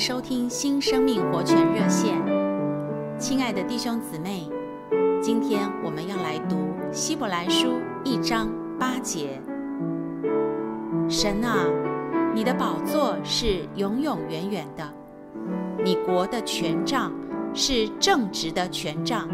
[0.00, 2.18] 收听新生命活泉热线，
[3.18, 4.48] 亲爱的弟兄姊妹，
[5.20, 6.56] 今天我们要来读
[6.90, 9.38] 希伯来书一章八节。
[11.06, 11.66] 神啊，
[12.34, 14.90] 你的宝座是永永远远的，
[15.84, 17.12] 你国的权杖
[17.52, 19.28] 是正直的权杖。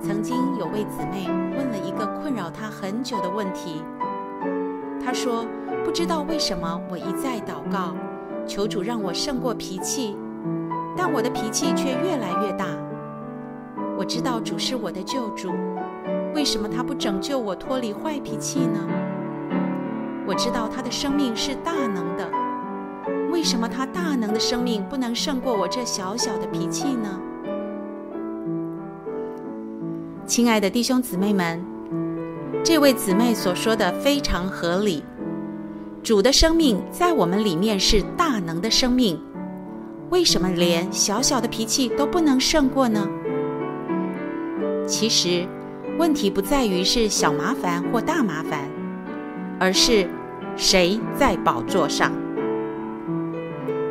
[0.00, 1.26] 曾经有位姊妹
[1.58, 3.82] 问了一个困扰她很久的问题，
[5.04, 5.44] 她说
[5.84, 7.96] ：“不知道为什么我一再祷告。”
[8.46, 10.16] 求主让我胜过脾气，
[10.96, 12.66] 但我的脾气却越来越大。
[13.96, 15.50] 我知道主是我的救主，
[16.34, 18.80] 为什么他不拯救我脱离坏脾气呢？
[20.26, 22.28] 我知道他的生命是大能的，
[23.30, 27.20] 为什么他大能的生命不能胜过我这小小的脾气呢？
[30.26, 31.62] 亲爱的弟兄姊妹们，
[32.64, 35.04] 这位姊妹所说的非常合理。
[36.02, 39.20] 主的生命在我们里面是大能的生命，
[40.10, 43.08] 为什么连小小的脾气都不能胜过呢？
[44.84, 45.46] 其实，
[46.00, 48.68] 问题不在于是小麻烦或大麻烦，
[49.60, 50.08] 而是
[50.56, 52.10] 谁在宝座上。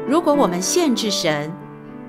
[0.06, 1.50] 如果我们限制神，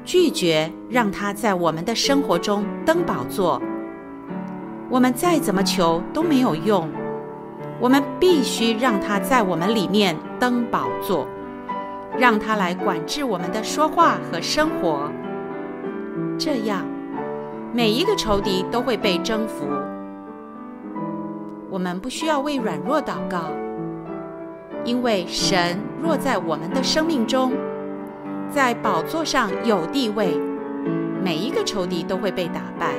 [0.05, 3.63] 拒绝让他在我们的生活中登宝座，
[4.91, 6.91] 我们再怎么求都没有用。
[7.83, 11.27] 我们必须让他在我们里面登宝座，
[12.17, 15.11] 让他来管制我们的说话和生活。
[16.39, 16.87] 这样，
[17.73, 19.67] 每一个仇敌都会被征服。
[21.69, 23.51] 我们不需要为软弱祷告，
[24.85, 27.53] 因为神若在我们的生命中，
[28.49, 30.39] 在宝座上有地位，
[31.21, 32.95] 每一个仇敌都会被打败。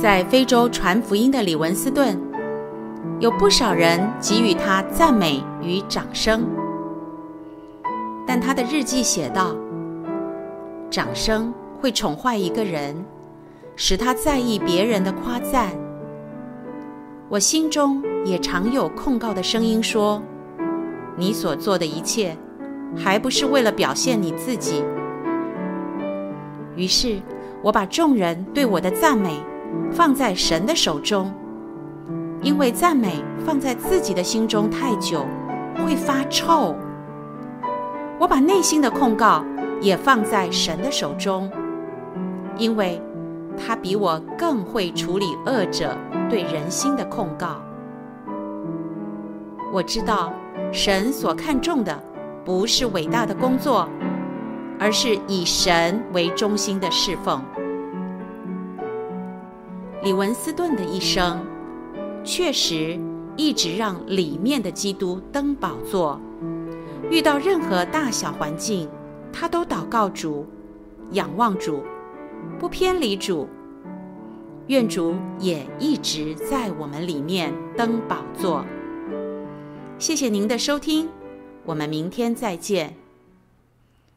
[0.00, 2.16] 在非洲传福音的李文斯顿，
[3.18, 6.46] 有不少人给予他赞美与掌声，
[8.24, 9.56] 但他的日记写道
[10.88, 12.94] ：“掌声会宠坏一个人，
[13.74, 15.72] 使他在意别人的夸赞。
[17.28, 20.22] 我心中也常有控告的声音说：
[21.16, 22.36] 你所做的一切，
[22.96, 24.84] 还不是为了表现你自己？
[26.76, 27.20] 于是，
[27.62, 29.36] 我把众人对我的赞美。”
[29.90, 31.32] 放在神的手中，
[32.42, 35.24] 因为赞美放在自己的心中太久，
[35.84, 36.74] 会发臭。
[38.18, 39.44] 我把内心的控告
[39.80, 41.50] 也放在神的手中，
[42.56, 43.00] 因为
[43.56, 45.96] 他比我更会处理恶者
[46.28, 47.62] 对人心的控告。
[49.72, 50.32] 我知道
[50.72, 52.02] 神所看重的
[52.44, 53.88] 不是伟大的工作，
[54.80, 57.42] 而是以神为中心的侍奉。
[60.02, 61.44] 李文斯顿的一生，
[62.22, 62.98] 确实
[63.36, 66.20] 一直让里面的基督登宝座。
[67.10, 68.88] 遇到任何大小环境，
[69.32, 70.46] 他都祷告主，
[71.12, 71.82] 仰望主，
[72.58, 73.48] 不偏离主。
[74.68, 78.64] 愿主也一直在我们里面登宝座。
[79.98, 81.08] 谢谢您的收听，
[81.64, 82.94] 我们明天再见。